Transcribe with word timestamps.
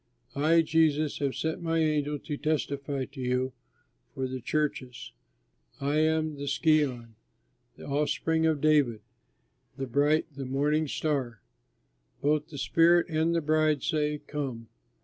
"I, 0.35 0.63
Jesus, 0.63 1.19
have 1.19 1.35
sent 1.35 1.61
my 1.61 1.77
angel 1.77 2.17
to 2.17 2.35
testify 2.35 3.05
to 3.05 3.21
you 3.21 3.53
for 4.15 4.27
the 4.27 4.41
churches. 4.41 5.11
I 5.79 5.97
am 5.97 6.37
the 6.37 6.47
Scion 6.47 7.13
and 7.77 7.85
Offspring 7.85 8.47
of 8.47 8.61
David, 8.61 9.01
the 9.77 9.85
bright, 9.85 10.25
the 10.35 10.45
Morning 10.47 10.87
Star. 10.87 11.43
Both 12.19 12.47
the 12.47 12.57
Spirit 12.57 13.09
and 13.09 13.35
the 13.35 13.41
Bride 13.41 13.83
say, 13.83 14.17
'Come.' 14.17 14.69